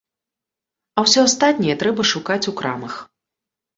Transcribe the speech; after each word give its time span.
А 1.01 1.03
ўсё 1.07 1.19
астатняе 1.29 1.75
трэба 1.85 2.09
шукаць 2.15 2.43
у 2.53 2.57
крамах. 2.63 2.93